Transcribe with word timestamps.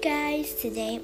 guys, 0.00 0.54
today 0.54 1.00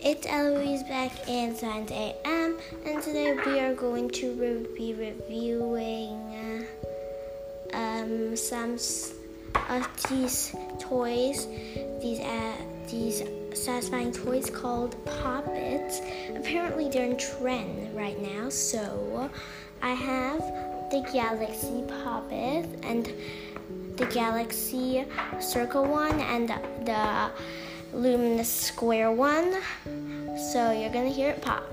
it's 0.00 0.26
Eloise 0.26 0.82
back 0.84 1.28
in 1.28 1.54
Science 1.54 1.90
AM, 1.92 2.58
and 2.84 3.02
today 3.02 3.32
we 3.46 3.60
are 3.60 3.74
going 3.74 4.10
to 4.10 4.32
re- 4.32 4.66
be 4.76 4.92
reviewing 4.92 6.66
uh, 7.72 7.76
um, 7.76 8.36
some 8.36 8.72
of 9.68 9.88
these 10.08 10.54
toys, 10.80 11.46
these 12.02 12.20
uh, 12.20 12.52
these 12.90 13.22
satisfying 13.54 14.10
toys 14.10 14.50
called 14.50 14.96
Poppets. 15.04 16.00
Apparently, 16.34 16.88
they're 16.88 17.04
in 17.04 17.16
trend 17.16 17.94
right 17.94 18.20
now, 18.20 18.48
so 18.48 19.30
I 19.80 19.92
have 19.92 20.40
the 20.90 21.08
Galaxy 21.12 21.84
Poppet 21.86 22.66
and 22.82 23.12
the 23.96 24.06
Galaxy 24.06 25.04
Circle 25.40 25.84
one 25.84 26.18
and 26.20 26.48
the 26.84 27.30
luminous 27.94 28.52
square 28.52 29.12
one. 29.12 29.54
So 30.52 30.72
you're 30.72 30.90
gonna 30.90 31.08
hear 31.08 31.30
it 31.30 31.40
pop. 31.40 31.64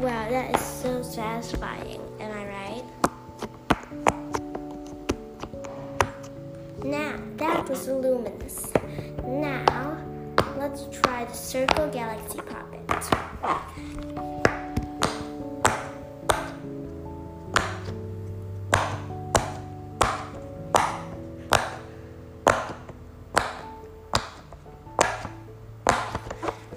Wow, 0.00 0.28
that 0.28 0.54
is 0.54 0.60
so 0.60 1.02
satisfying. 1.02 2.00
Am 2.20 2.30
I 2.30 2.46
right? 2.46 2.84
Now, 6.84 7.16
that 7.36 7.68
was 7.68 7.88
luminous. 7.88 8.72
Now, 9.24 9.96
let's 10.76 10.98
try 10.98 11.24
the 11.24 11.32
Circle 11.32 11.88
Galaxy 11.88 12.38
Poppet. 12.38 12.82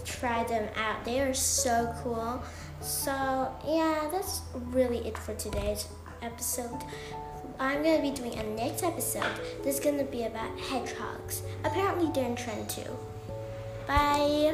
Try 0.06 0.44
them 0.46 0.70
out. 0.76 1.04
They 1.06 1.22
are 1.22 1.34
so 1.34 1.94
cool. 2.04 2.42
So, 2.82 3.54
yeah, 3.66 4.08
that's 4.12 4.42
really 4.72 5.00
it 5.00 5.18
for 5.18 5.34
today's 5.36 5.88
episode. 6.22 6.80
I'm 7.60 7.84
gonna 7.84 8.02
be 8.02 8.12
doing 8.12 8.36
a 8.36 8.44
next 8.44 8.84
episode. 8.84 9.24
This 9.64 9.80
is 9.80 9.84
gonna 9.84 10.06
be 10.06 10.24
about 10.24 10.58
hedgehogs. 10.58 11.44
Apparently, 11.66 12.10
they're 12.14 12.30
in 12.30 12.36
trend 12.36 12.70
too. 12.70 12.98
Bye. 13.90 14.54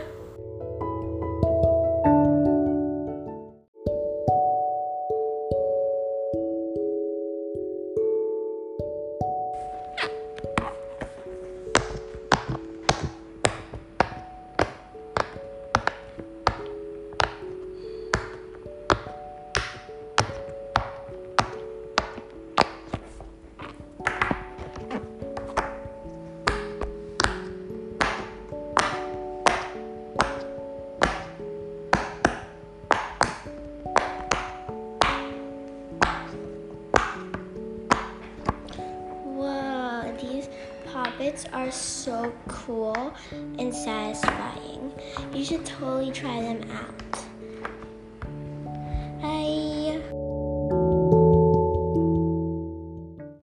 Poppets 41.25 41.45
are 41.53 41.71
so 41.71 42.31
cool 42.47 43.13
and 43.57 43.73
satisfying. 43.73 44.93
You 45.33 45.43
should 45.43 45.65
totally 45.65 46.11
try 46.11 46.41
them 46.41 46.69
out. 46.69 47.34